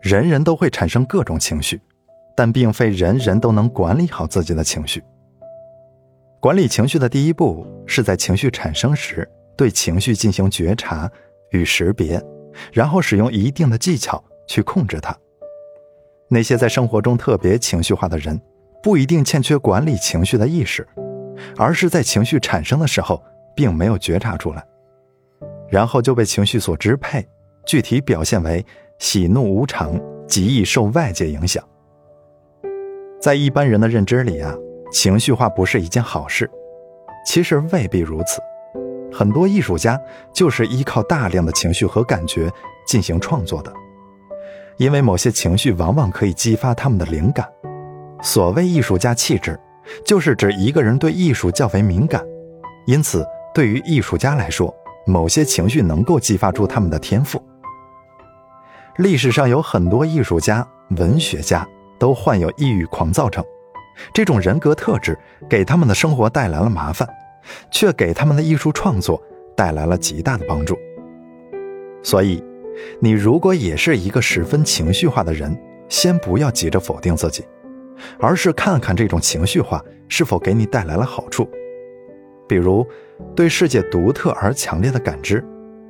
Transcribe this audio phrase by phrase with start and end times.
[0.00, 1.80] 人人都会产生各种情绪，
[2.36, 5.02] 但并非人人都能管理好自己的情绪。
[6.40, 11.10] 管理情绪的第一步是在情绪产生时对情绪进行觉察
[11.50, 12.22] 与识别，
[12.72, 15.16] 然后使用一定的技巧去控制它。
[16.28, 18.40] 那些在生活中特别情绪化的人，
[18.82, 20.86] 不一定欠缺管理情绪的意识，
[21.56, 23.20] 而是在情绪产生的时候
[23.56, 24.64] 并没有觉察出来，
[25.68, 27.26] 然后就被情绪所支配，
[27.66, 28.64] 具体表现为
[28.98, 31.62] 喜怒无常，极易受外界影响。
[33.20, 34.54] 在一般人的认知里啊。
[34.90, 36.50] 情绪化不是一件好事，
[37.26, 38.40] 其实未必如此。
[39.12, 40.00] 很多艺术家
[40.32, 42.50] 就是依靠大量的情绪和感觉
[42.86, 43.70] 进行创作的，
[44.78, 47.46] 因为某些情绪往往可以激发他们的灵感。
[48.22, 49.60] 所谓艺术家气质，
[50.06, 52.24] 就是指一个人对艺术较为敏感，
[52.86, 53.22] 因此
[53.52, 57.38] 对于艺术家来说，某些情绪能够激发出他们的天赋。
[58.98, 60.66] 历史上有很多艺术家、
[60.96, 61.64] 文学家
[62.00, 63.44] 都患有抑郁狂躁症。
[64.12, 65.16] 这种人格特质
[65.48, 67.08] 给他们的生活带来了麻烦，
[67.70, 69.22] 却给他们的艺术创作
[69.56, 70.76] 带来了极大的帮助。
[72.02, 72.42] 所以，
[72.98, 75.56] 你如果也是一个十分情绪化的人，
[75.88, 77.44] 先不要急着否定自己，
[78.18, 81.48] 而是看看这种情绪化是否给你带来了好处。
[82.48, 82.84] 比如，
[83.36, 85.44] 对世界独特而强烈的感知，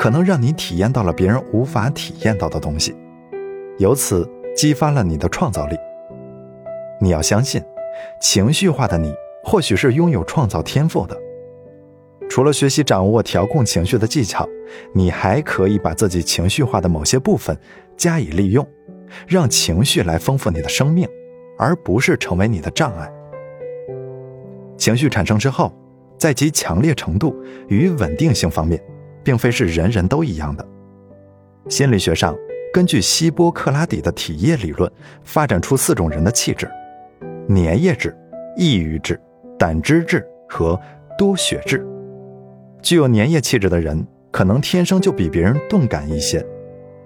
[0.00, 2.96] 可能让你体验到了别人无法体验到的东西，
[3.76, 5.76] 由此激发了你的创造力。
[6.98, 7.62] 你要相信。
[8.18, 9.12] 情绪化的你，
[9.44, 11.14] 或许是拥有创造天赋的。
[12.30, 14.48] 除了学习掌握调控情绪的技巧，
[14.94, 17.54] 你还可以把自己情绪化的某些部分
[17.94, 18.66] 加以利用，
[19.28, 21.06] 让情绪来丰富你的生命，
[21.58, 23.12] 而不是成为你的障碍。
[24.78, 25.70] 情绪产生之后，
[26.16, 27.36] 在其强烈程度
[27.68, 28.82] 与稳定性方面，
[29.22, 30.66] 并非是人人都一样的。
[31.68, 32.36] 心理学上，
[32.72, 34.90] 根据希波克拉底的体液理论，
[35.22, 36.68] 发展出四种人的气质。
[37.48, 38.16] 粘液质、
[38.56, 39.20] 抑郁质、
[39.58, 40.80] 胆汁质和
[41.18, 41.86] 多血质。
[42.82, 46.40] 具有粘液气质的人，可能天生就比别人钝感一些；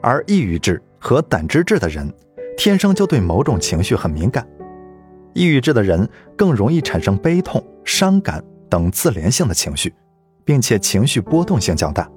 [0.00, 2.12] 而抑郁质和胆汁质的人，
[2.56, 4.46] 天生就对某种情绪很敏感。
[5.32, 9.92] 抑郁质的人更容易产生悲痛、伤感等自怜性的情绪，
[10.44, 12.08] 并且情绪波动性较大，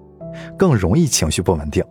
[0.58, 1.84] 更容易情绪不稳定。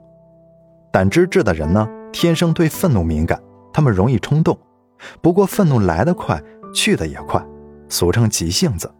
[0.93, 3.41] 胆汁质的人呢，天生对愤怒敏感，
[3.73, 4.59] 他们容易冲动。
[5.21, 6.43] 不过，愤怒来得快，
[6.75, 7.45] 去得也快，
[7.89, 8.91] 俗称急性子。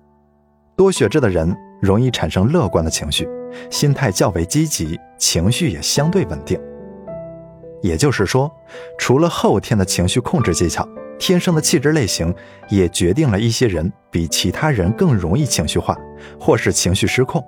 [0.77, 3.27] 多血质的人容易产生乐观的情绪，
[3.71, 6.61] 心态较为积极，情绪也相对稳定。
[7.83, 8.51] 也就是说，
[8.99, 10.87] 除了后天的情绪控制技巧，
[11.19, 12.35] 天生的气质类型
[12.69, 15.97] 也决定了一些人比其他人更容易情绪化，
[16.39, 17.45] 或是情绪失控。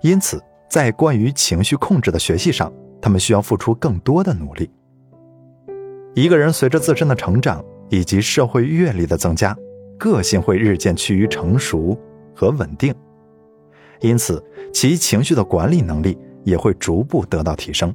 [0.00, 4.70] 因此，在关于情绪控制的学习上，他们需要付出更多的努力。
[6.14, 9.56] 一个人随着自身的成长，以及社会阅历的增加，
[9.98, 11.98] 个性会日渐趋于成熟
[12.34, 12.94] 和稳定，
[14.00, 17.94] 因此其情绪的管理能力也会逐步得到提升。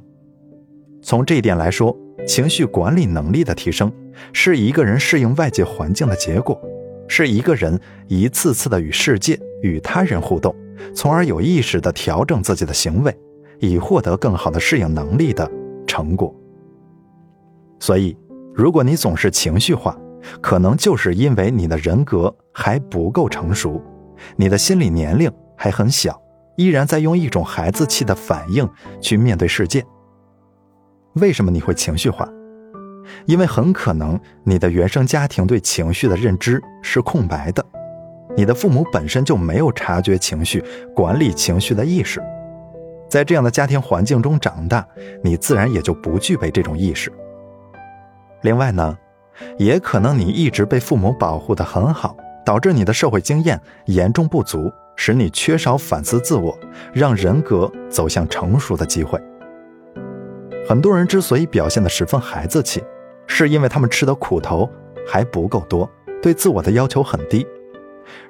[1.02, 1.96] 从这一点来说，
[2.26, 3.92] 情绪管理能力的提升
[4.32, 6.60] 是一个人适应外界环境的结果，
[7.08, 7.78] 是一个人
[8.08, 10.54] 一次次的与世界与他人互动，
[10.94, 13.16] 从而有意识的调整自己的行为，
[13.60, 15.50] 以获得更好的适应能力的
[15.86, 16.34] 成果。
[17.80, 18.16] 所以。
[18.58, 19.94] 如果你总是情绪化，
[20.40, 23.78] 可能就是因为你的人格还不够成熟，
[24.34, 26.18] 你的心理年龄还很小，
[26.56, 28.66] 依然在用一种孩子气的反应
[28.98, 29.84] 去面对世界。
[31.16, 32.28] 为什么你会情绪化？
[33.24, 37.64] 因为很可能你的原生家庭对情绪的认知是空白的，
[38.36, 40.62] 你的父母本身就没有察觉情绪、
[40.94, 42.22] 管理情绪的意识，
[43.08, 44.86] 在这样的家庭环境中长大，
[45.22, 47.10] 你自然也就不具备这种意识。
[48.42, 48.98] 另外呢，
[49.56, 56.58] 也可能你一直被父母保护得很好，导致你的社会经验严重不足，使你缺少反思自我，
[56.92, 59.18] 让人格走向成熟的机会。
[60.68, 62.82] 很多人之所以表现得十分孩子气，
[63.26, 64.68] 是因为他们吃的苦头
[65.06, 65.88] 还不够多，
[66.20, 67.46] 对自我的要求很低。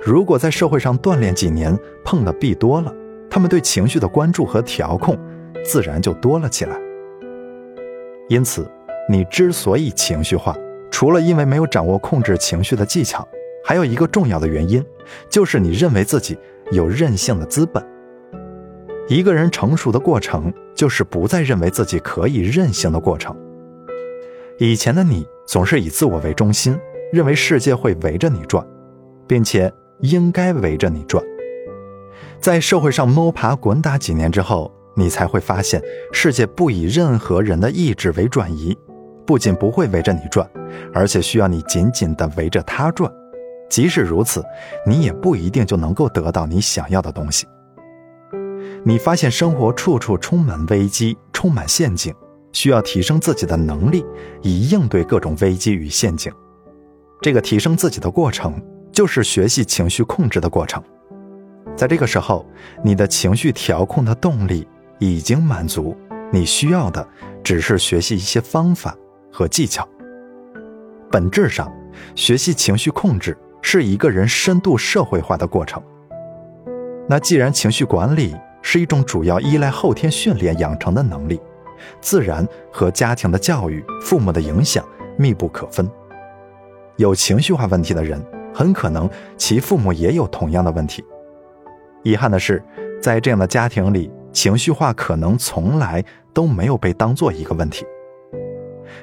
[0.00, 2.92] 如果在社会上锻炼几年，碰的壁多了，
[3.30, 5.18] 他们对情绪的关注和调控
[5.64, 6.76] 自然就多了起来。
[8.28, 8.70] 因此。
[9.08, 10.52] 你之所以情绪化，
[10.90, 13.24] 除了因为没有掌握控制情绪的技巧，
[13.64, 14.84] 还有一个重要的原因，
[15.30, 16.36] 就是你认为自己
[16.72, 17.80] 有任性的资本。
[19.08, 23.36] 一个人成熟的过程，就是不再认为自己可以任性的过程。
[24.58, 26.76] 以前的你总是以自我为中心，
[27.12, 28.66] 认为世界会围着你转，
[29.26, 31.22] 并且应该围着你转。
[32.40, 35.80] 在社会上摸爬滚打几年之后，你才会发现，
[36.12, 38.76] 世界不以任何人的意志为转移。
[39.26, 40.48] 不仅不会围着你转，
[40.94, 43.12] 而且需要你紧紧地围着它转。
[43.68, 44.44] 即使如此，
[44.86, 47.46] 你也不一定就能够得到你想要的东西。
[48.88, 52.14] 你发现生活处处充满危机，充满陷阱，
[52.52, 54.06] 需要提升自己的能力，
[54.42, 56.32] 以应对各种危机与陷阱。
[57.20, 58.62] 这个提升自己的过程，
[58.92, 60.80] 就是学习情绪控制的过程。
[61.74, 62.46] 在这个时候，
[62.84, 64.64] 你的情绪调控的动力
[65.00, 65.96] 已经满足，
[66.32, 67.04] 你需要的
[67.42, 68.96] 只是学习一些方法
[69.32, 69.84] 和技巧。
[71.10, 71.74] 本质上，
[72.14, 75.82] 学习情绪控制是一个人深度社会化的过程。
[77.08, 78.36] 那既然情绪管理
[78.68, 81.40] 是一种主要依赖后天训练养成的能力，
[82.00, 84.84] 自然和家庭的教育、父母的影响
[85.16, 85.88] 密不可分。
[86.96, 88.20] 有情绪化问题的人，
[88.52, 91.04] 很可能其父母也有同样的问题。
[92.02, 92.60] 遗憾的是，
[93.00, 96.04] 在这样的家庭里，情绪化可能从来
[96.34, 97.86] 都没有被当做一个问题。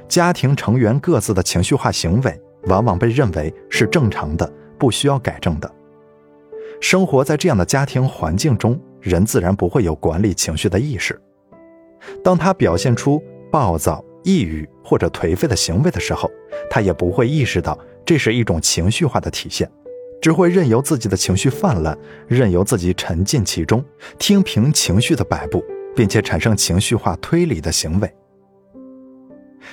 [0.09, 5.73] 家庭成员各自的情绪化行为，往往被认为是正常的，不需要改正的。
[6.81, 11.19] 生活在这样的家庭环境中，人自然不会有管理情绪的意识。
[12.23, 13.21] 当他表现出
[13.51, 16.31] 暴躁、抑郁或者颓废的行为的时候，
[16.69, 19.69] 他也不会意识到这是一种情绪化的体现，
[20.21, 21.97] 只会任由自己的情绪泛滥，
[22.27, 23.83] 任由自己沉浸其中，
[24.17, 25.63] 听凭情绪的摆布，
[25.95, 28.11] 并且产生情绪化推理的行为。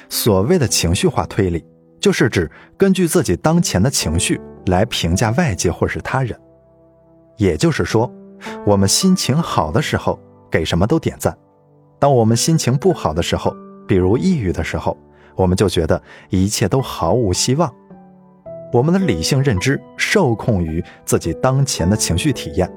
[0.08, 1.64] 所谓的情绪化推理，
[2.00, 6.38] 就是指根据自己当前的情绪来评价外界或是他人。
[7.36, 8.12] 也就是说，
[8.64, 10.18] 我们心情好的时候
[10.50, 11.36] 给什么都点赞，
[11.98, 13.54] 当我们心情不好的时候，
[13.86, 14.96] 比如抑郁的时候，
[15.34, 17.72] 我们就觉得一切都毫无希望。
[18.72, 22.70] 我们的理性认知受控于自己当前的情绪体验，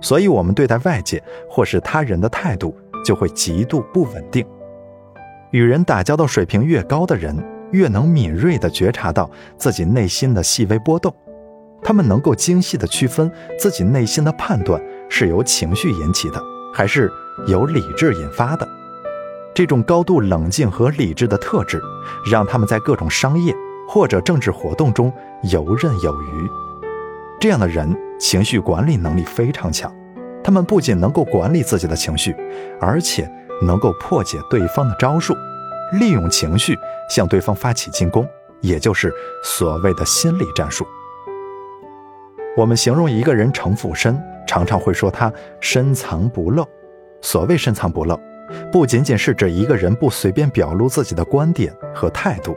[0.00, 4.46] 所以我们对待外界或是他人的态度就会极度不稳定。
[5.50, 7.36] 与人打交道水平越高的人，
[7.72, 11.12] 越能敏锐地觉察到自己内心的细微波动。
[11.82, 14.78] 他们能够精细地区分自己内心的判断
[15.10, 16.42] 是由情绪引起的，
[16.72, 17.12] 还是
[17.46, 18.66] 由理智引发的。
[19.52, 21.82] 这种高度冷静和理智的特质，
[22.24, 23.54] 让他们在各种商业
[23.88, 25.12] 或者政治活动中
[25.52, 26.48] 游刃有余。
[27.40, 29.92] 这样的人情绪管理能力非常强，
[30.44, 32.34] 他们不仅能够管理自己的情绪，
[32.80, 33.28] 而且
[33.62, 35.34] 能够破解对方的招数，
[35.98, 36.78] 利用情绪
[37.10, 38.26] 向对方发起进攻，
[38.60, 39.12] 也就是
[39.42, 40.86] 所谓的心理战术。
[42.56, 46.66] 我们形容一个人城府深，常常会说他深藏不露。
[47.20, 48.18] 所谓深藏不露，
[48.72, 52.56] 不仅仅是指一个人不随便表露自己的观点和态度，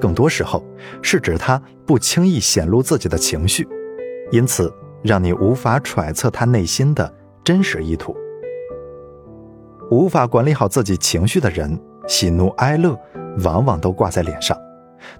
[0.00, 0.64] 更多时候
[1.00, 3.68] 是指他不轻易显露自己的情绪，
[4.32, 7.14] 因此让你无法揣测他内心的
[7.44, 8.16] 真实意图。
[9.92, 12.98] 无法管理好自己情绪的人，喜怒哀乐
[13.44, 14.58] 往往都挂在脸上，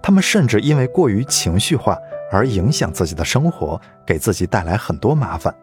[0.03, 1.97] 他们甚至因为过于情绪化。
[2.31, 5.55] 而影响自己的生活，给自己带来很多麻烦。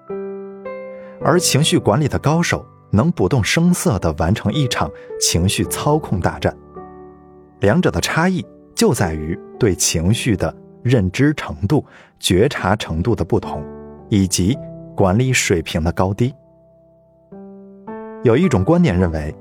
[1.25, 4.89] 而情绪管理的高手能不动声色地完成一场
[5.19, 6.55] 情绪操控大战。
[7.61, 8.45] 两者的差异
[8.75, 11.83] 就在于对情绪的认知程度、
[12.19, 13.65] 觉察程度的不同，
[14.07, 14.55] 以及
[14.95, 16.31] 管理水平的高低。
[18.23, 19.35] 有一种观点认为，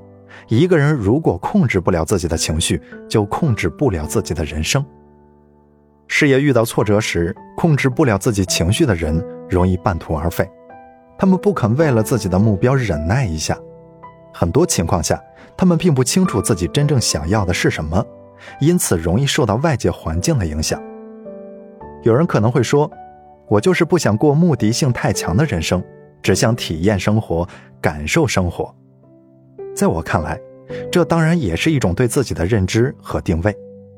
[0.47, 4.83] 一个人如果控制不了自己的情绪，就控制不了自己的人生。
[6.07, 10.49] 事业遇到挫折时，控制不了自己情绪的人容易半途而废。
[11.17, 13.57] 他们不肯为了自己的目标忍耐一下。
[14.33, 15.21] 很多情况下，
[15.55, 18.05] 他们并不清楚自己真正想要的是什么，
[18.59, 20.81] 因此容易受到外界环境的影响。
[22.03, 22.91] 有人可能会说
[23.47, 25.83] ：“我就是不想过目的性太强的人生，
[26.21, 27.47] 只想体验生活，
[27.79, 28.75] 感受生活。”
[29.73, 30.39] 在我看来，
[30.91, 33.55] 这当然也是一种对自己的认知和定位。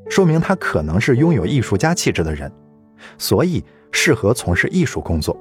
[0.08, 2.50] 说明他可能是拥有艺术家气质的人，
[3.18, 5.36] 所以适合从事艺术工作。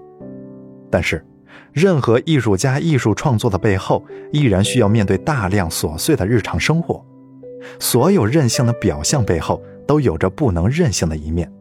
[0.90, 1.26] 但是，
[1.74, 7.04] 任何艺术家艺术创作的背后，依然需要面对大量琐碎的日常生活。
[7.80, 11.52] 所有任性的表象背后，都有着不能任性的一面。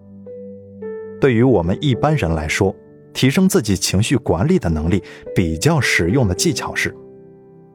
[1.20, 2.74] 对于我们一般人来说，
[3.12, 5.02] 提升自己情绪管理的能力，
[5.34, 6.94] 比较实用的技巧是，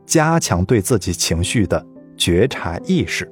[0.06, 1.84] 加强对自己情绪的
[2.16, 3.30] 觉察意识。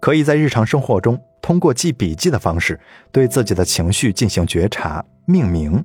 [0.00, 2.78] 可以在日常生活中通过记笔记的方式，
[3.12, 5.84] 对自己的情绪进行觉察、命名。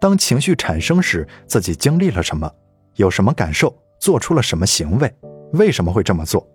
[0.00, 2.50] 当情绪产生时，自己经历了什么，
[2.96, 5.12] 有什么感受，做出了什么行为，
[5.52, 6.46] 为什么会这么做，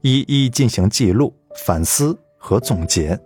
[0.00, 1.34] 一一进行记录、
[1.64, 3.18] 反思和总结。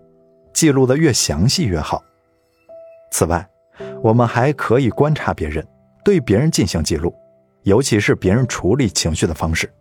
[0.52, 2.02] 记录的越详细越好。
[3.10, 3.48] 此外，
[4.02, 5.66] 我们还可以观察别人，
[6.04, 7.14] 对别人进行记录，
[7.62, 9.72] 尤其是别人处理情绪的方式，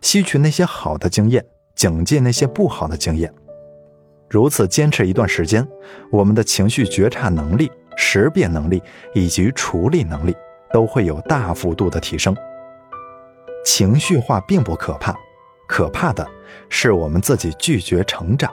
[0.00, 1.44] 吸取那些好的经验。
[1.76, 3.32] 警戒那些不好的经验。
[4.28, 5.66] 如此坚持一段时间，
[6.12, 8.82] 我们的情绪觉察能力、识别能力
[9.14, 10.34] 以及处理能力
[10.72, 12.34] 都会有大幅度的提升。
[13.62, 15.14] 情绪化并不可怕，
[15.68, 16.26] 可怕的
[16.70, 18.50] 是我们自己拒绝成长。